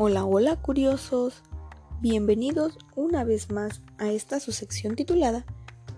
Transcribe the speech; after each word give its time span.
Hola, 0.00 0.24
hola 0.24 0.54
curiosos. 0.54 1.42
Bienvenidos 2.00 2.78
una 2.94 3.24
vez 3.24 3.50
más 3.50 3.82
a 3.98 4.06
esta 4.12 4.38
su 4.38 4.52
sección 4.52 4.94
titulada 4.94 5.44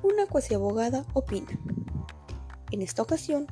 Una 0.03 0.25
cuasi 0.25 0.55
abogada 0.55 1.05
opina. 1.13 1.51
En 2.71 2.81
esta 2.81 3.03
ocasión, 3.03 3.47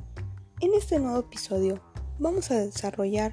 en 0.59 0.73
este 0.73 0.97
nuevo 0.97 1.19
episodio, 1.19 1.79
vamos 2.17 2.49
a 2.49 2.55
desarrollar 2.55 3.31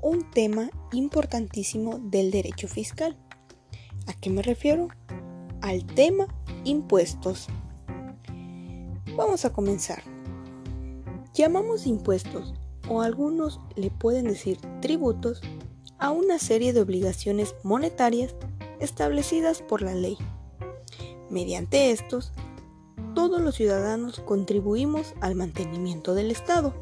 un 0.00 0.30
tema 0.30 0.70
importantísimo 0.90 1.98
del 1.98 2.30
derecho 2.30 2.66
fiscal. 2.66 3.18
¿A 4.06 4.14
qué 4.14 4.30
me 4.30 4.40
refiero? 4.40 4.88
Al 5.60 5.84
tema 5.84 6.28
impuestos. 6.64 7.48
Vamos 9.18 9.44
a 9.44 9.52
comenzar. 9.52 10.02
Llamamos 11.34 11.86
impuestos, 11.86 12.54
o 12.88 13.02
algunos 13.02 13.60
le 13.76 13.90
pueden 13.90 14.24
decir 14.24 14.58
tributos, 14.80 15.42
a 15.98 16.10
una 16.10 16.38
serie 16.38 16.72
de 16.72 16.80
obligaciones 16.80 17.54
monetarias 17.62 18.34
establecidas 18.80 19.62
por 19.62 19.82
la 19.82 19.94
ley. 19.94 20.16
Mediante 21.30 21.90
estos, 21.90 22.32
todos 23.14 23.40
los 23.40 23.56
ciudadanos 23.56 24.20
contribuimos 24.20 25.14
al 25.20 25.34
mantenimiento 25.34 26.14
del 26.14 26.30
Estado. 26.30 26.74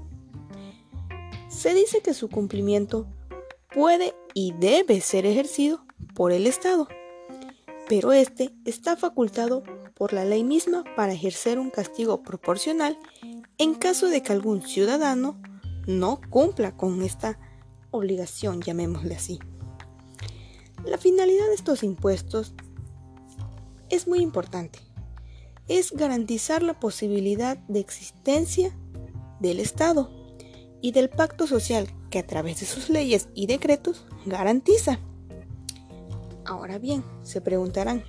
Se 1.49 1.75
dice 1.75 2.01
que 2.03 2.15
su 2.15 2.29
cumplimiento 2.29 3.07
puede 3.73 4.15
y 4.35 4.53
debe 4.53 5.01
ser 5.01 5.27
ejercido 5.27 5.85
por 6.15 6.33
el 6.33 6.47
Estado, 6.47 6.89
pero 7.89 8.13
este 8.13 8.55
está 8.65 8.97
facultado 8.97 9.63
por 9.95 10.13
la 10.13 10.25
ley 10.25 10.45
misma 10.45 10.85
para 10.95 11.13
ejercer 11.13 11.59
un 11.59 11.71
castigo 11.71 12.23
proporcional 12.23 12.99
en 13.59 13.75
caso 13.75 14.09
de 14.09 14.23
que 14.23 14.33
algún 14.33 14.63
ciudadano 14.63 15.41
no 15.87 16.21
cumpla 16.31 16.77
con 16.77 17.03
esta 17.03 17.39
obligación, 17.97 18.63
llamémosle 18.63 19.15
así. 19.15 19.39
La 20.85 20.99
finalidad 20.99 21.47
de 21.49 21.55
estos 21.55 21.83
impuestos 21.83 22.55
es 23.89 24.07
muy 24.07 24.21
importante. 24.21 24.79
Es 25.69 25.93
garantizar 25.93 26.63
la 26.63 26.79
posibilidad 26.79 27.57
de 27.69 27.81
existencia 27.81 28.77
del 29.41 29.61
Estado 29.61 30.11
y 30.81 30.93
del 30.93 31.09
pacto 31.09 31.47
social 31.47 31.89
que 32.11 32.21
a 32.21 32.27
través 32.27 32.61
de 32.61 32.67
sus 32.67 32.89
leyes 32.89 33.29
y 33.35 33.47
decretos 33.47 34.07
garantiza. 34.27 35.01
Ahora 36.45 36.79
bien, 36.79 37.05
se 37.23 37.41
preguntarán, 37.41 38.05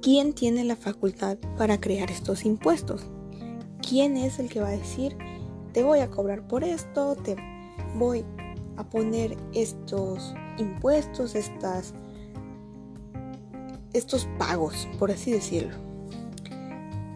¿quién 0.00 0.32
tiene 0.32 0.64
la 0.64 0.74
facultad 0.74 1.38
para 1.56 1.80
crear 1.80 2.10
estos 2.10 2.44
impuestos? 2.44 3.06
¿Quién 3.88 4.16
es 4.16 4.40
el 4.40 4.48
que 4.48 4.60
va 4.60 4.68
a 4.68 4.76
decir, 4.76 5.16
te 5.72 5.84
voy 5.84 6.00
a 6.00 6.10
cobrar 6.10 6.46
por 6.48 6.64
esto, 6.64 7.14
te 7.16 7.36
voy 7.94 8.24
a 8.76 8.84
poner 8.88 9.36
estos 9.52 10.34
impuestos, 10.58 11.34
estas, 11.34 11.94
estos 13.92 14.26
pagos, 14.38 14.88
por 14.98 15.10
así 15.10 15.32
decirlo. 15.32 15.76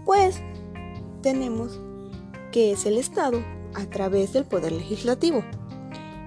Pues 0.05 0.41
tenemos 1.23 1.81
que 2.53 2.73
es 2.73 2.87
el 2.87 2.99
Estado 2.99 3.43
a 3.75 3.87
través 3.87 4.33
del 4.33 4.45
Poder 4.45 4.73
Legislativo, 4.73 5.45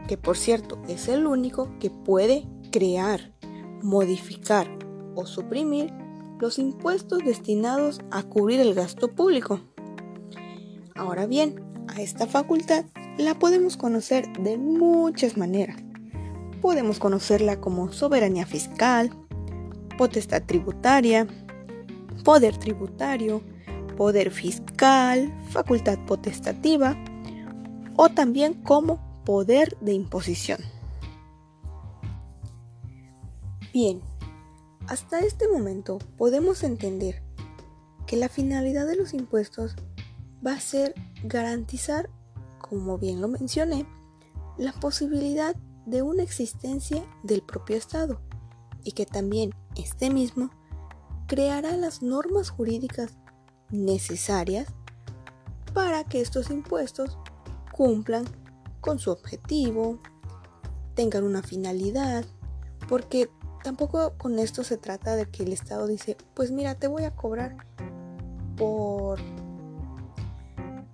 que 0.07 0.17
por 0.17 0.37
cierto 0.37 0.77
es 0.87 1.07
el 1.07 1.25
único 1.25 1.69
que 1.79 1.89
puede 1.89 2.47
crear, 2.71 3.33
modificar 3.81 4.67
o 5.15 5.25
suprimir 5.25 5.93
los 6.39 6.59
impuestos 6.59 7.19
destinados 7.25 7.99
a 8.11 8.23
cubrir 8.23 8.59
el 8.59 8.73
gasto 8.73 9.09
público. 9.09 9.61
Ahora 10.95 11.25
bien, 11.25 11.63
a 11.87 12.01
esta 12.01 12.27
facultad 12.27 12.85
la 13.19 13.37
podemos 13.37 13.75
conocer 13.75 14.31
de 14.39 14.57
muchas 14.57 15.35
maneras. 15.35 15.77
Podemos 16.61 16.99
conocerla 16.99 17.59
como 17.59 17.91
soberanía 17.91 18.45
fiscal, 18.45 19.11
potestad 19.97 20.43
tributaria, 20.43 21.27
poder 22.23 22.57
tributario, 22.57 23.41
poder 23.97 24.31
fiscal, 24.31 25.33
facultad 25.49 25.99
potestativa 26.05 26.97
o 27.97 28.07
también 28.07 28.53
como 28.53 29.23
poder 29.25 29.77
de 29.81 29.93
imposición. 29.93 30.59
Bien, 33.73 34.01
hasta 34.87 35.19
este 35.19 35.49
momento 35.49 35.99
podemos 36.17 36.63
entender 36.63 37.21
que 38.07 38.15
la 38.15 38.29
finalidad 38.29 38.87
de 38.87 38.95
los 38.95 39.13
impuestos 39.13 39.75
va 40.45 40.53
a 40.53 40.59
ser 40.61 40.95
garantizar 41.23 42.09
como 42.69 42.97
bien 42.97 43.19
lo 43.19 43.27
mencioné, 43.27 43.85
la 44.57 44.73
posibilidad 44.73 45.55
de 45.85 46.03
una 46.03 46.21
existencia 46.21 47.03
del 47.23 47.41
propio 47.41 47.75
Estado 47.75 48.21
y 48.83 48.91
que 48.91 49.05
también 49.05 49.53
este 49.75 50.09
mismo 50.09 50.51
creará 51.27 51.75
las 51.77 52.01
normas 52.01 52.49
jurídicas 52.49 53.17
necesarias 53.71 54.67
para 55.73 56.03
que 56.03 56.21
estos 56.21 56.49
impuestos 56.49 57.17
cumplan 57.71 58.25
con 58.81 58.99
su 58.99 59.11
objetivo, 59.11 59.99
tengan 60.95 61.23
una 61.23 61.41
finalidad, 61.41 62.25
porque 62.87 63.29
tampoco 63.63 64.13
con 64.17 64.39
esto 64.39 64.63
se 64.63 64.77
trata 64.77 65.15
de 65.15 65.25
que 65.25 65.43
el 65.43 65.53
Estado 65.53 65.87
dice, 65.87 66.17
pues 66.33 66.51
mira, 66.51 66.75
te 66.75 66.87
voy 66.87 67.03
a 67.03 67.15
cobrar 67.15 67.57
por 68.57 69.19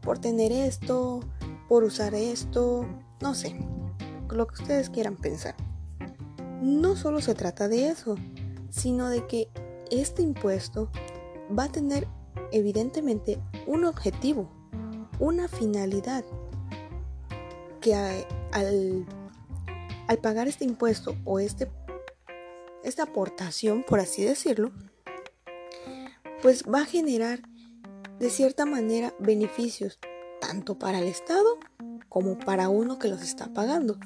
por 0.05 0.19
tener 0.19 0.51
esto, 0.51 1.21
por 1.67 1.83
usar 1.83 2.13
esto, 2.13 2.85
no 3.21 3.33
sé, 3.33 3.55
lo 4.29 4.47
que 4.47 4.61
ustedes 4.61 4.89
quieran 4.89 5.15
pensar. 5.15 5.55
No 6.61 6.95
solo 6.95 7.21
se 7.21 7.35
trata 7.35 7.67
de 7.67 7.89
eso, 7.89 8.15
sino 8.69 9.09
de 9.09 9.25
que 9.27 9.49
este 9.91 10.21
impuesto 10.21 10.89
va 11.57 11.65
a 11.65 11.71
tener 11.71 12.07
evidentemente 12.51 13.39
un 13.67 13.85
objetivo, 13.85 14.49
una 15.19 15.47
finalidad, 15.47 16.23
que 17.81 17.93
al, 17.95 19.05
al 20.07 20.17
pagar 20.17 20.47
este 20.47 20.65
impuesto 20.65 21.15
o 21.23 21.39
este, 21.39 21.71
esta 22.83 23.03
aportación, 23.03 23.83
por 23.83 23.99
así 23.99 24.23
decirlo, 24.23 24.71
pues 26.41 26.63
va 26.63 26.81
a 26.81 26.85
generar 26.85 27.41
de 28.19 28.29
cierta 28.29 28.65
manera 28.65 29.13
beneficios 29.19 29.99
tanto 30.47 30.77
para 30.77 30.99
el 30.99 31.05
Estado 31.05 31.57
como 32.07 32.37
para 32.37 32.69
uno 32.69 32.99
que 32.99 33.07
los 33.07 33.21
está 33.21 33.47
pagando, 33.53 33.97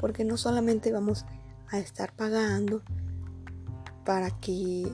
porque 0.00 0.24
no 0.24 0.36
solamente 0.36 0.92
vamos 0.92 1.24
a 1.68 1.78
estar 1.78 2.14
pagando 2.14 2.82
para 4.04 4.30
que, 4.40 4.92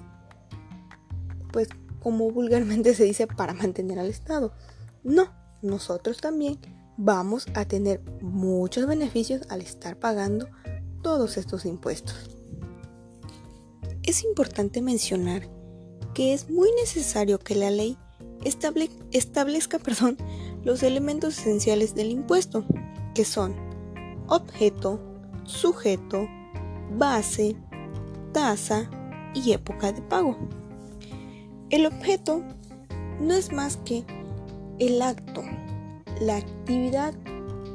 pues 1.52 1.68
como 2.00 2.30
vulgarmente 2.30 2.94
se 2.94 3.04
dice, 3.04 3.26
para 3.26 3.54
mantener 3.54 3.98
al 3.98 4.08
Estado. 4.08 4.52
No, 5.02 5.32
nosotros 5.62 6.18
también 6.18 6.58
vamos 6.96 7.46
a 7.54 7.64
tener 7.64 8.02
muchos 8.20 8.86
beneficios 8.86 9.42
al 9.48 9.62
estar 9.62 9.98
pagando 9.98 10.48
todos 11.02 11.38
estos 11.38 11.64
impuestos. 11.64 12.30
Es 14.02 14.22
importante 14.22 14.82
mencionar 14.82 15.48
que 16.14 16.34
es 16.34 16.50
muy 16.50 16.70
necesario 16.72 17.38
que 17.38 17.54
la 17.54 17.70
ley 17.70 17.96
establezca 18.44 19.78
perdón, 19.82 20.16
los 20.64 20.82
elementos 20.82 21.38
esenciales 21.38 21.94
del 21.94 22.10
impuesto, 22.10 22.64
que 23.14 23.24
son 23.24 23.54
objeto, 24.28 25.00
sujeto, 25.44 26.28
base, 26.96 27.56
tasa 28.32 28.88
y 29.34 29.52
época 29.52 29.92
de 29.92 30.02
pago. 30.02 30.36
El 31.70 31.86
objeto 31.86 32.42
no 33.20 33.34
es 33.34 33.52
más 33.52 33.76
que 33.78 34.04
el 34.78 35.02
acto, 35.02 35.42
la 36.20 36.36
actividad 36.36 37.14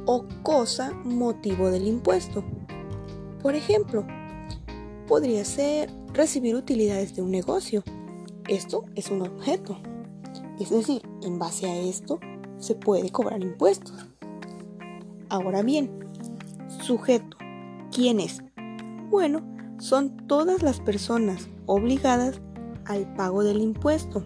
o 0.06 0.26
cosa 0.44 0.94
motivo 1.04 1.72
del 1.72 1.88
impuesto. 1.88 2.44
Por 3.42 3.56
ejemplo, 3.56 4.06
podría 5.08 5.46
ser 5.46 5.90
recibir 6.14 6.56
utilidades 6.56 7.16
de 7.16 7.22
un 7.22 7.32
negocio. 7.32 7.84
Esto 8.48 8.86
es 8.96 9.10
un 9.10 9.22
objeto. 9.22 9.78
Es 10.60 10.70
decir, 10.70 11.02
en 11.22 11.38
base 11.38 11.68
a 11.68 11.78
esto 11.78 12.20
se 12.58 12.76
puede 12.76 13.10
cobrar 13.10 13.42
impuestos. 13.42 14.08
Ahora 15.30 15.62
bien, 15.62 15.92
sujeto, 16.82 17.38
¿quién 17.92 18.20
es? 18.20 18.42
Bueno, 19.10 19.42
son 19.80 20.16
todas 20.28 20.64
las 20.64 20.80
personas 20.80 21.50
obligadas 21.66 22.42
al 22.86 23.14
pago 23.16 23.44
del 23.44 23.62
impuesto. 23.62 24.24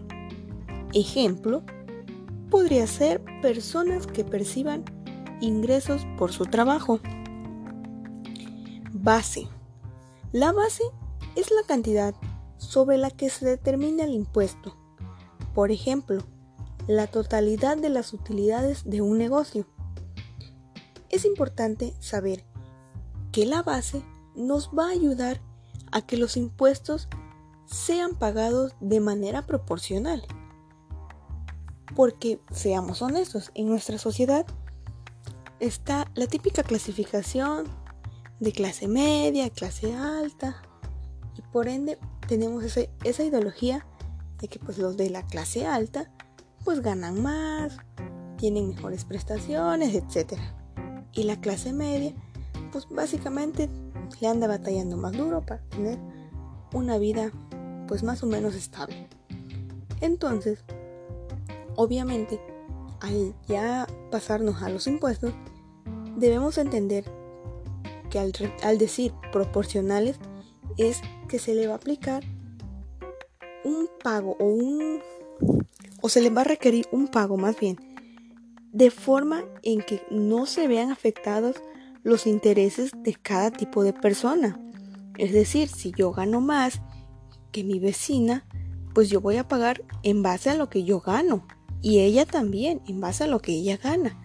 Ejemplo, 0.92 1.62
podría 2.50 2.86
ser 2.86 3.22
personas 3.42 4.06
que 4.06 4.24
perciban 4.24 4.84
ingresos 5.40 6.06
por 6.18 6.32
su 6.32 6.46
trabajo. 6.46 7.00
Base. 8.92 9.48
La 10.32 10.52
base 10.52 10.84
es 11.36 11.50
la 11.50 11.62
cantidad 11.66 12.14
sobre 12.58 12.98
la 12.98 13.10
que 13.10 13.30
se 13.30 13.46
determina 13.46 14.04
el 14.04 14.12
impuesto. 14.12 14.76
Por 15.54 15.70
ejemplo, 15.70 16.22
la 16.90 17.06
totalidad 17.06 17.76
de 17.76 17.88
las 17.88 18.12
utilidades 18.12 18.82
de 18.84 19.00
un 19.00 19.16
negocio. 19.16 19.64
Es 21.08 21.24
importante 21.24 21.94
saber 22.00 22.44
que 23.30 23.46
la 23.46 23.62
base 23.62 24.02
nos 24.34 24.70
va 24.76 24.88
a 24.88 24.90
ayudar 24.90 25.40
a 25.92 26.04
que 26.04 26.16
los 26.16 26.36
impuestos 26.36 27.08
sean 27.64 28.16
pagados 28.16 28.74
de 28.80 28.98
manera 28.98 29.46
proporcional. 29.46 30.26
Porque, 31.94 32.40
seamos 32.50 33.02
honestos, 33.02 33.52
en 33.54 33.68
nuestra 33.68 33.96
sociedad 33.96 34.44
está 35.60 36.10
la 36.16 36.26
típica 36.26 36.64
clasificación 36.64 37.68
de 38.40 38.50
clase 38.50 38.88
media, 38.88 39.48
clase 39.50 39.94
alta, 39.94 40.60
y 41.36 41.42
por 41.52 41.68
ende 41.68 41.98
tenemos 42.26 42.64
esa 42.64 43.22
ideología 43.22 43.86
de 44.40 44.48
que 44.48 44.58
pues 44.58 44.78
los 44.78 44.96
de 44.96 45.10
la 45.10 45.24
clase 45.24 45.66
alta 45.66 46.10
pues 46.70 46.82
ganan 46.82 47.20
más, 47.20 47.78
tienen 48.36 48.68
mejores 48.68 49.04
prestaciones, 49.04 49.92
etc. 49.92 50.38
Y 51.12 51.24
la 51.24 51.40
clase 51.40 51.72
media 51.72 52.14
pues 52.70 52.86
básicamente 52.88 53.68
le 54.20 54.28
anda 54.28 54.46
batallando 54.46 54.96
más 54.96 55.10
duro 55.10 55.44
para 55.44 55.60
tener 55.62 55.98
una 56.72 56.96
vida 56.96 57.32
pues 57.88 58.04
más 58.04 58.22
o 58.22 58.26
menos 58.26 58.54
estable. 58.54 59.08
Entonces, 60.00 60.62
obviamente, 61.74 62.40
al 63.00 63.34
ya 63.48 63.88
pasarnos 64.12 64.62
a 64.62 64.68
los 64.68 64.86
impuestos, 64.86 65.34
debemos 66.18 66.56
entender 66.56 67.02
que 68.10 68.20
al, 68.20 68.32
al 68.62 68.78
decir 68.78 69.12
proporcionales 69.32 70.20
es 70.76 71.00
que 71.26 71.40
se 71.40 71.52
le 71.52 71.66
va 71.66 71.72
a 71.72 71.78
aplicar 71.78 72.22
un 73.64 73.88
pago 74.04 74.36
o 74.38 74.44
un 74.44 75.00
o 76.02 76.08
se 76.08 76.20
le 76.20 76.30
va 76.30 76.42
a 76.42 76.44
requerir 76.44 76.86
un 76.92 77.08
pago 77.08 77.36
más 77.36 77.58
bien 77.58 77.78
de 78.72 78.90
forma 78.90 79.44
en 79.62 79.82
que 79.82 80.02
no 80.10 80.46
se 80.46 80.68
vean 80.68 80.90
afectados 80.90 81.56
los 82.02 82.26
intereses 82.26 82.92
de 83.02 83.14
cada 83.14 83.50
tipo 83.50 83.82
de 83.82 83.92
persona. 83.92 84.60
Es 85.18 85.32
decir, 85.32 85.68
si 85.68 85.92
yo 85.96 86.12
gano 86.12 86.40
más 86.40 86.80
que 87.52 87.64
mi 87.64 87.78
vecina, 87.78 88.46
pues 88.94 89.10
yo 89.10 89.20
voy 89.20 89.36
a 89.36 89.48
pagar 89.48 89.82
en 90.02 90.22
base 90.22 90.50
a 90.50 90.54
lo 90.54 90.70
que 90.70 90.84
yo 90.84 91.00
gano 91.00 91.46
y 91.82 92.00
ella 92.00 92.26
también 92.26 92.80
en 92.86 93.00
base 93.00 93.24
a 93.24 93.26
lo 93.26 93.40
que 93.40 93.52
ella 93.52 93.76
gana. 93.76 94.18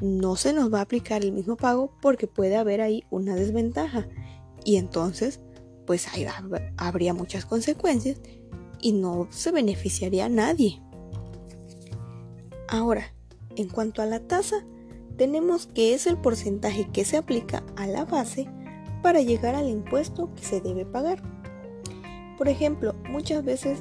No 0.00 0.36
se 0.36 0.52
nos 0.52 0.72
va 0.72 0.80
a 0.80 0.82
aplicar 0.82 1.22
el 1.22 1.32
mismo 1.32 1.56
pago 1.56 1.96
porque 2.02 2.26
puede 2.26 2.56
haber 2.56 2.80
ahí 2.80 3.04
una 3.10 3.36
desventaja 3.36 4.08
y 4.64 4.76
entonces 4.76 5.40
pues 5.86 6.08
ahí 6.08 6.26
habría 6.76 7.14
muchas 7.14 7.44
consecuencias 7.44 8.20
y 8.80 8.92
no 8.92 9.28
se 9.30 9.52
beneficiaría 9.52 10.26
a 10.26 10.28
nadie. 10.28 10.80
Ahora, 12.72 13.12
en 13.54 13.68
cuanto 13.68 14.00
a 14.00 14.06
la 14.06 14.18
tasa, 14.18 14.64
tenemos 15.18 15.66
que 15.66 15.92
es 15.92 16.06
el 16.06 16.16
porcentaje 16.16 16.88
que 16.90 17.04
se 17.04 17.18
aplica 17.18 17.62
a 17.76 17.86
la 17.86 18.06
base 18.06 18.48
para 19.02 19.20
llegar 19.20 19.54
al 19.54 19.68
impuesto 19.68 20.32
que 20.34 20.42
se 20.42 20.62
debe 20.62 20.86
pagar. 20.86 21.22
Por 22.38 22.48
ejemplo, 22.48 22.94
muchas 23.10 23.44
veces 23.44 23.80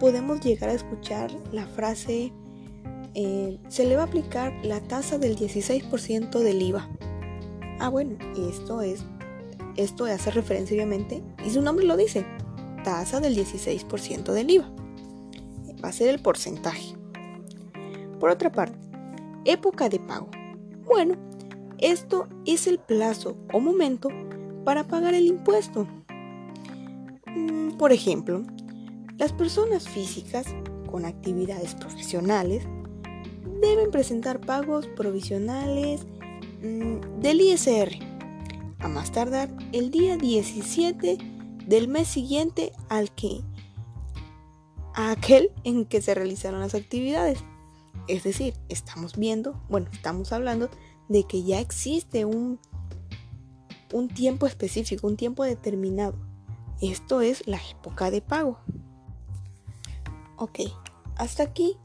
podemos 0.00 0.40
llegar 0.40 0.70
a 0.70 0.72
escuchar 0.72 1.30
la 1.52 1.66
frase 1.66 2.32
eh, 3.12 3.58
se 3.68 3.84
le 3.84 3.96
va 3.96 4.04
a 4.04 4.06
aplicar 4.06 4.54
la 4.64 4.80
tasa 4.80 5.18
del 5.18 5.36
16% 5.36 6.40
del 6.40 6.62
IVA. 6.62 6.88
Ah, 7.78 7.90
bueno, 7.90 8.16
esto 8.48 8.80
es 8.80 9.04
esto 9.76 10.06
hace 10.06 10.30
referencia 10.30 10.74
obviamente, 10.74 11.22
y 11.44 11.50
su 11.50 11.60
nombre 11.60 11.84
lo 11.84 11.98
dice, 11.98 12.24
tasa 12.84 13.20
del 13.20 13.36
16% 13.36 14.32
del 14.32 14.50
IVA. 14.50 14.72
Va 15.84 15.90
a 15.90 15.92
ser 15.92 16.08
el 16.08 16.20
porcentaje. 16.20 16.95
Por 18.18 18.30
otra 18.30 18.50
parte, 18.50 18.78
época 19.44 19.88
de 19.88 19.98
pago. 19.98 20.28
Bueno, 20.84 21.14
esto 21.78 22.28
es 22.44 22.66
el 22.66 22.78
plazo 22.78 23.36
o 23.52 23.60
momento 23.60 24.08
para 24.64 24.84
pagar 24.84 25.14
el 25.14 25.26
impuesto. 25.26 25.86
Mm, 27.26 27.76
por 27.76 27.92
ejemplo, 27.92 28.42
las 29.18 29.32
personas 29.32 29.88
físicas 29.88 30.46
con 30.90 31.04
actividades 31.04 31.74
profesionales 31.74 32.66
deben 33.60 33.90
presentar 33.90 34.40
pagos 34.40 34.86
provisionales 34.88 36.06
mm, 36.62 37.20
del 37.20 37.40
ISR 37.40 37.90
a 38.78 38.88
más 38.88 39.12
tardar 39.12 39.48
el 39.72 39.90
día 39.90 40.16
17 40.16 41.18
del 41.66 41.88
mes 41.88 42.08
siguiente 42.08 42.72
al 42.88 43.10
que 43.10 43.40
a 44.94 45.10
aquel 45.10 45.50
en 45.64 45.84
que 45.84 46.00
se 46.00 46.14
realizaron 46.14 46.60
las 46.60 46.74
actividades. 46.74 47.44
Es 48.08 48.22
decir, 48.24 48.54
estamos 48.68 49.16
viendo, 49.16 49.60
bueno, 49.68 49.88
estamos 49.92 50.32
hablando 50.32 50.70
de 51.08 51.24
que 51.24 51.42
ya 51.42 51.60
existe 51.60 52.24
un, 52.24 52.60
un 53.92 54.08
tiempo 54.08 54.46
específico, 54.46 55.06
un 55.06 55.16
tiempo 55.16 55.44
determinado. 55.44 56.14
Esto 56.80 57.20
es 57.20 57.46
la 57.46 57.60
época 57.70 58.10
de 58.10 58.20
pago. 58.20 58.58
Ok, 60.36 60.60
hasta 61.16 61.42
aquí 61.42 61.78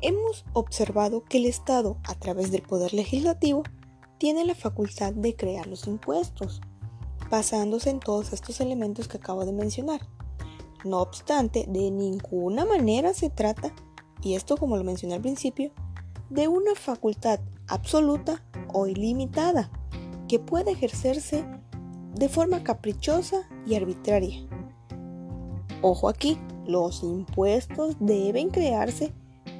hemos 0.00 0.44
observado 0.52 1.24
que 1.24 1.38
el 1.38 1.46
Estado, 1.46 1.98
a 2.04 2.14
través 2.14 2.50
del 2.50 2.62
Poder 2.62 2.94
Legislativo, 2.94 3.64
tiene 4.18 4.44
la 4.44 4.54
facultad 4.54 5.12
de 5.12 5.34
crear 5.34 5.66
los 5.66 5.86
impuestos, 5.86 6.60
basándose 7.30 7.90
en 7.90 8.00
todos 8.00 8.32
estos 8.32 8.60
elementos 8.60 9.08
que 9.08 9.16
acabo 9.16 9.44
de 9.44 9.52
mencionar. 9.52 10.00
No 10.84 11.00
obstante, 11.00 11.66
de 11.68 11.90
ninguna 11.90 12.64
manera 12.64 13.12
se 13.12 13.30
trata 13.30 13.72
y 14.22 14.34
esto 14.34 14.56
como 14.56 14.76
lo 14.76 14.84
mencioné 14.84 15.14
al 15.14 15.22
principio, 15.22 15.70
de 16.30 16.48
una 16.48 16.74
facultad 16.74 17.40
absoluta 17.66 18.42
o 18.72 18.86
ilimitada 18.86 19.70
que 20.28 20.38
puede 20.38 20.72
ejercerse 20.72 21.44
de 22.14 22.28
forma 22.28 22.62
caprichosa 22.62 23.48
y 23.66 23.74
arbitraria. 23.74 24.46
Ojo 25.80 26.08
aquí, 26.08 26.38
los 26.66 27.02
impuestos 27.02 27.96
deben 28.00 28.50
crearse 28.50 29.12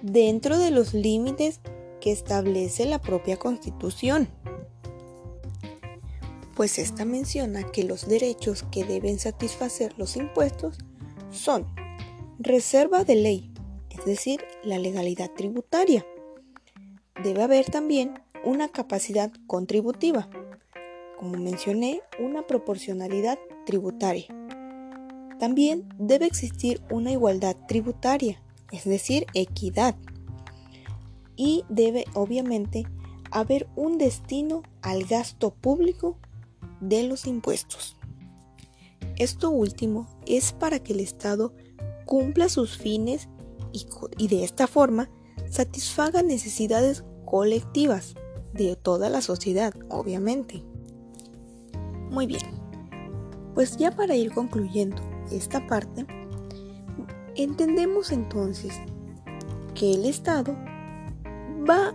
dentro 0.03 0.59
de 0.59 0.71
los 0.71 0.93
límites 0.93 1.61
que 2.01 2.13
establece 2.13 2.85
la 2.87 3.01
propia 3.01 3.37
Constitución. 3.37 4.29
Pues 6.55 6.79
esta 6.79 7.05
menciona 7.05 7.71
que 7.71 7.85
los 7.85 8.09
derechos 8.09 8.65
que 8.71 8.85
deben 8.85 9.19
satisfacer 9.19 9.95
los 9.97 10.17
impuestos 10.17 10.79
son 11.31 11.67
reserva 12.39 13.05
de 13.05 13.15
ley, 13.15 13.48
es 13.99 14.05
decir, 14.05 14.45
la 14.62 14.79
legalidad 14.79 15.31
tributaria. 15.33 16.06
Debe 17.23 17.43
haber 17.43 17.67
también 17.67 18.14
una 18.45 18.69
capacidad 18.69 19.33
contributiva, 19.47 20.28
como 21.19 21.37
mencioné, 21.37 22.00
una 22.21 22.47
proporcionalidad 22.47 23.38
tributaria. 23.67 24.26
También 25.40 25.88
debe 25.99 26.26
existir 26.26 26.81
una 26.90 27.11
igualdad 27.11 27.57
tributaria, 27.67 28.40
es 28.71 28.85
decir, 28.85 29.26
equidad. 29.35 29.97
Y 31.37 31.64
debe 31.69 32.05
obviamente 32.14 32.85
haber 33.31 33.69
un 33.76 33.99
destino 33.99 34.62
al 34.81 35.05
gasto 35.05 35.50
público 35.50 36.19
de 36.81 37.02
los 37.02 37.26
impuestos. 37.26 37.97
Esto 39.17 39.50
último 39.50 40.07
es 40.26 40.52
para 40.52 40.78
que 40.78 40.93
el 40.93 41.00
Estado 41.00 41.52
cumpla 42.05 42.49
sus 42.49 42.78
fines 42.78 43.28
y, 44.16 44.28
de 44.28 44.44
esta 44.44 44.66
forma 44.66 45.08
satisfaga 45.50 46.23
necesidades 46.23 47.04
colectivas 47.25 48.14
de 48.52 48.76
toda 48.76 49.08
la 49.08 49.20
sociedad, 49.20 49.75
obviamente. 49.88 50.64
Muy 52.11 52.26
bien, 52.26 52.42
pues 53.54 53.76
ya 53.76 53.90
para 53.90 54.16
ir 54.16 54.32
concluyendo 54.32 55.02
esta 55.30 55.66
parte, 55.66 56.06
entendemos 57.37 58.12
entonces 58.12 58.73
que 59.75 59.92
el 59.94 60.06
Estado 60.06 60.54
va 61.68 61.94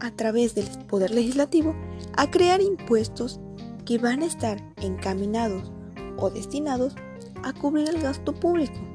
a 0.00 0.10
través 0.10 0.54
del 0.54 0.68
poder 0.86 1.10
legislativo 1.10 1.74
a 2.16 2.30
crear 2.30 2.60
impuestos 2.60 3.40
que 3.86 3.98
van 3.98 4.22
a 4.22 4.26
estar 4.26 4.62
encaminados 4.82 5.72
o 6.18 6.30
destinados 6.30 6.94
a 7.42 7.52
cubrir 7.52 7.88
el 7.88 8.00
gasto 8.00 8.34
público 8.34 8.94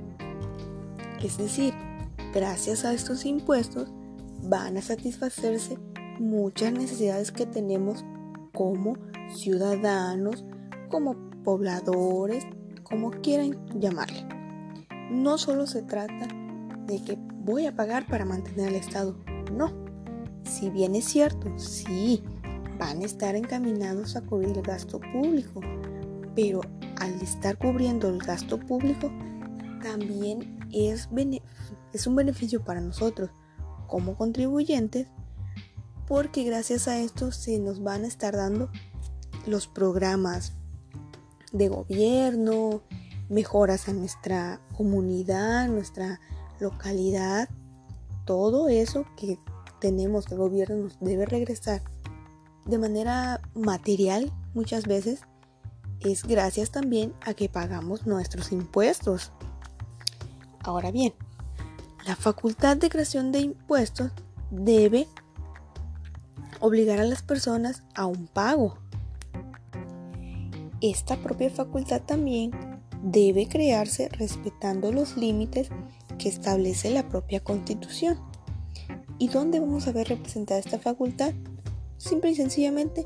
es 1.24 1.38
decir, 1.38 1.74
gracias 2.34 2.86
a 2.86 2.94
estos 2.94 3.26
impuestos 3.26 3.92
van 4.44 4.78
a 4.78 4.82
satisfacerse 4.82 5.78
muchas 6.20 6.74
necesidades 6.74 7.32
que 7.32 7.46
tenemos 7.46 8.06
como 8.54 8.98
ciudadanos, 9.34 10.46
como 10.90 11.16
pobladores, 11.44 12.46
como 12.84 13.12
quieran 13.12 13.58
llamarle. 13.80 14.26
No 15.12 15.38
solo 15.38 15.68
se 15.68 15.82
trata 15.82 16.28
de 16.86 17.04
que 17.04 17.18
voy 17.44 17.66
a 17.66 17.76
pagar 17.76 18.06
para 18.08 18.26
mantener 18.26 18.70
al 18.70 18.76
Estado, 18.76 19.16
no. 19.54 19.72
Si 20.44 20.70
bien 20.70 20.96
es 20.96 21.06
cierto, 21.06 21.52
sí, 21.58 22.24
van 22.80 23.02
a 23.02 23.06
estar 23.06 23.36
encaminados 23.36 24.16
a 24.16 24.22
cubrir 24.22 24.58
el 24.58 24.64
gasto 24.64 25.00
público, 25.14 25.62
pero 26.36 26.62
al 27.00 27.14
estar 27.22 27.58
cubriendo 27.58 28.10
el 28.10 28.20
gasto 28.20 28.60
público, 28.60 29.12
también 29.82 30.60
es, 30.72 31.10
es 31.94 32.08
un 32.08 32.16
beneficio 32.16 32.64
para 32.64 32.82
nosotros 32.82 33.30
como 33.88 34.16
contribuyentes 34.16 35.08
porque 36.08 36.44
gracias 36.44 36.88
a 36.88 37.00
esto 37.00 37.32
se 37.32 37.60
nos 37.60 37.84
van 37.84 38.04
a 38.04 38.08
estar 38.08 38.36
dando 38.36 38.70
los 39.46 39.68
programas 39.68 40.54
de 41.52 41.68
gobierno, 41.68 42.82
mejoras 43.30 43.88
a 43.88 43.94
nuestra 43.94 44.60
comunidad, 44.76 45.68
nuestra 45.68 46.20
localidad, 46.60 47.50
todo 48.26 48.70
eso 48.70 49.06
que 49.16 49.40
tenemos 49.80 50.26
que 50.26 50.34
el 50.34 50.40
gobierno 50.40 50.78
nos 50.78 51.00
debe 51.00 51.26
regresar 51.26 51.82
de 52.66 52.78
manera 52.78 53.42
material 53.56 54.32
muchas 54.54 54.86
veces 54.86 55.22
es 56.02 56.24
gracias 56.24 56.72
también 56.72 57.14
a 57.26 57.34
que 57.34 57.50
pagamos 57.50 58.06
nuestros 58.06 58.52
impuestos. 58.52 59.32
Ahora 60.60 60.92
bien, 60.92 61.14
la 62.10 62.16
facultad 62.16 62.76
de 62.76 62.90
creación 62.90 63.32
de 63.32 63.38
impuestos 63.38 64.12
debe 64.50 65.06
obligar 66.60 67.00
a 67.00 67.04
las 67.04 67.22
personas 67.22 67.84
a 67.94 68.08
un 68.08 68.26
pago. 68.26 68.80
Esta 70.82 71.18
propia 71.18 71.52
facultad 71.52 72.02
también 72.02 72.50
debe 73.04 73.48
crearse 73.48 74.10
respetando 74.10 74.92
los 74.92 75.18
límites 75.18 75.70
que 76.18 76.30
establece 76.30 76.90
la 76.90 77.08
propia 77.08 77.44
constitución. 77.44 78.20
¿Y 79.20 79.28
dónde 79.28 79.60
vamos 79.60 79.88
a 79.88 79.92
ver 79.92 80.08
representada 80.08 80.60
esta 80.60 80.80
facultad? 80.80 81.34
Simple 81.98 82.32
y 82.32 82.36
sencillamente 82.36 83.04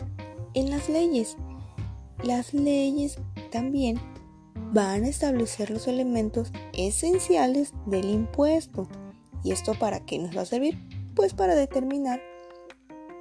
en 0.54 0.70
las 0.70 0.88
leyes. 0.88 1.36
Las 2.24 2.54
leyes 2.54 3.18
también 3.52 4.00
van 4.74 5.04
a 5.04 5.08
establecer 5.08 5.70
los 5.70 5.88
elementos 5.88 6.52
esenciales 6.74 7.74
del 7.86 8.10
impuesto. 8.10 8.88
¿Y 9.44 9.52
esto 9.52 9.74
para 9.76 10.04
qué 10.06 10.18
nos 10.18 10.36
va 10.36 10.42
a 10.42 10.46
servir? 10.46 10.80
Pues 11.16 11.34
para 11.34 11.54
determinar 11.54 12.22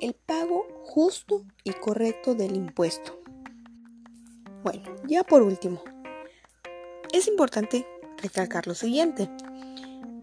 el 0.01 0.15
pago 0.15 0.67
justo 0.85 1.45
y 1.63 1.73
correcto 1.73 2.35
del 2.35 2.57
impuesto. 2.57 3.21
Bueno, 4.65 4.83
ya 5.07 5.25
por 5.25 5.43
último, 5.43 5.83
es 7.13 7.29
importante 7.29 7.87
recalcar 8.17 8.67
lo 8.67 8.75
siguiente. 8.75 9.29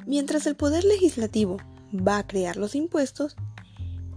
Mientras 0.07 0.47
el 0.47 0.55
Poder 0.55 0.83
Legislativo 0.83 1.57
va 1.93 2.17
a 2.17 2.25
crear 2.25 2.57
los 2.57 2.73
impuestos, 2.73 3.35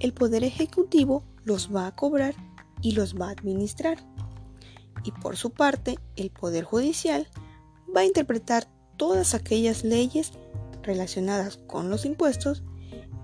el 0.00 0.14
Poder 0.14 0.44
Ejecutivo 0.44 1.24
los 1.44 1.74
va 1.74 1.88
a 1.88 1.94
cobrar 1.94 2.34
y 2.80 2.92
los 2.92 3.14
va 3.20 3.28
a 3.28 3.32
administrar. 3.32 3.98
Y 5.04 5.12
por 5.12 5.36
su 5.36 5.50
parte, 5.50 5.98
el 6.16 6.30
Poder 6.30 6.64
Judicial 6.64 7.28
va 7.94 8.02
a 8.02 8.06
interpretar 8.06 8.68
todas 8.96 9.34
aquellas 9.34 9.84
leyes 9.84 10.32
relacionadas 10.82 11.56
con 11.56 11.90
los 11.90 12.04
impuestos 12.04 12.62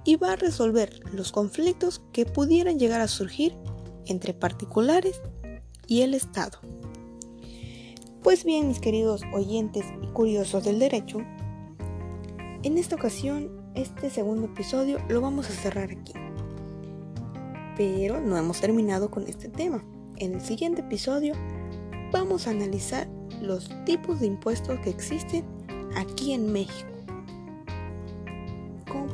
y 0.05 0.17
va 0.17 0.33
a 0.33 0.37
resolver 0.37 1.01
los 1.13 1.33
conflictos 1.33 2.03
que 2.13 2.25
pudieran 2.25 2.79
llegar 2.79 3.01
a 3.01 3.09
surgir 3.09 3.57
entre 4.07 4.35
particulares 4.35 5.21
y 5.87 6.03
el 6.03 6.15
Estado. 6.15 6.59
Pues 8.23 8.45
bien, 8.45 8.69
mis 8.69 8.81
queridos 8.81 9.23
oyentes 9.33 9.85
y 10.03 10.07
curiosos 10.09 10.65
del 10.65 10.79
derecho, 10.79 11.19
en 12.63 12.77
esta 12.77 12.97
ocasión, 12.97 13.51
este 13.75 14.11
segundo 14.11 14.47
episodio 14.47 14.99
lo 15.09 15.21
vamos 15.21 15.49
a 15.49 15.53
cerrar 15.53 15.91
aquí. 15.93 16.13
Pero 17.77 18.21
no 18.21 18.37
hemos 18.37 18.61
terminado 18.61 19.11
con 19.11 19.27
este 19.29 19.49
tema. 19.49 19.85
En 20.17 20.35
el 20.35 20.41
siguiente 20.41 20.81
episodio 20.81 21.35
vamos 22.13 22.47
a 22.47 22.51
analizar 22.51 23.09
los 23.41 23.71
tipos 23.85 24.21
de 24.21 24.27
impuestos 24.27 24.79
que 24.81 24.91
existen 24.91 25.45
aquí 25.95 26.33
en 26.33 26.53
México 26.53 26.99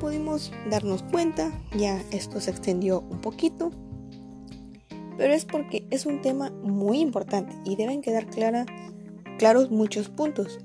pudimos 0.04 0.52
darnos 0.68 1.02
cuenta, 1.04 1.50
ya 1.78 1.98
esto 2.10 2.38
se 2.38 2.50
extendió 2.50 3.00
un 3.08 3.22
poquito, 3.22 3.70
pero 5.16 5.32
es 5.32 5.46
porque 5.46 5.86
es 5.90 6.04
un 6.04 6.20
tema 6.20 6.50
muy 6.62 7.00
importante 7.00 7.54
y 7.64 7.76
deben 7.76 8.02
quedar 8.02 8.26
claros 9.38 9.70
muchos 9.70 10.10
puntos. 10.10 10.58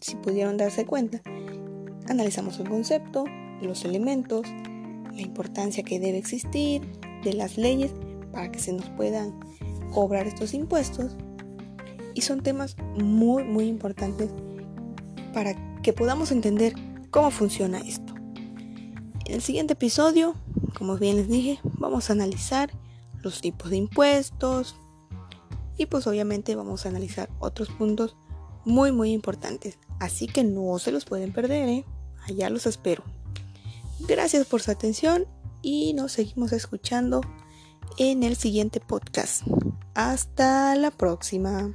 Si 0.00 0.14
pudieron 0.14 0.56
darse 0.56 0.86
cuenta, 0.86 1.20
analizamos 2.08 2.60
el 2.60 2.68
concepto, 2.68 3.24
los 3.60 3.84
elementos, 3.84 4.46
la 5.12 5.20
importancia 5.20 5.82
que 5.82 5.98
debe 5.98 6.18
existir 6.18 6.82
de 7.24 7.32
las 7.32 7.58
leyes 7.58 7.92
para 8.30 8.52
que 8.52 8.60
se 8.60 8.72
nos 8.72 8.88
puedan 8.90 9.34
cobrar 9.92 10.28
estos 10.28 10.54
impuestos. 10.54 11.16
Y 12.16 12.22
son 12.22 12.42
temas 12.42 12.76
muy, 12.96 13.44
muy 13.44 13.66
importantes 13.66 14.30
para 15.34 15.54
que 15.82 15.92
podamos 15.92 16.32
entender 16.32 16.74
cómo 17.10 17.30
funciona 17.30 17.78
esto. 17.78 18.14
En 19.26 19.34
el 19.34 19.42
siguiente 19.42 19.74
episodio, 19.74 20.34
como 20.78 20.96
bien 20.96 21.16
les 21.16 21.28
dije, 21.28 21.60
vamos 21.78 22.08
a 22.08 22.14
analizar 22.14 22.70
los 23.20 23.42
tipos 23.42 23.68
de 23.70 23.76
impuestos 23.76 24.76
y 25.76 25.84
pues 25.84 26.06
obviamente 26.06 26.56
vamos 26.56 26.86
a 26.86 26.88
analizar 26.88 27.28
otros 27.38 27.68
puntos 27.68 28.16
muy 28.64 28.92
muy 28.92 29.12
importantes. 29.12 29.78
Así 30.00 30.26
que 30.26 30.42
no 30.42 30.78
se 30.78 30.92
los 30.92 31.04
pueden 31.04 31.34
perder, 31.34 31.68
¿eh? 31.68 31.84
Allá 32.26 32.48
los 32.48 32.64
espero. 32.66 33.04
Gracias 34.08 34.46
por 34.46 34.62
su 34.62 34.70
atención 34.70 35.26
y 35.60 35.92
nos 35.92 36.12
seguimos 36.12 36.54
escuchando 36.54 37.20
en 37.98 38.22
el 38.22 38.36
siguiente 38.36 38.80
podcast. 38.80 39.42
Hasta 39.92 40.74
la 40.76 40.90
próxima. 40.90 41.74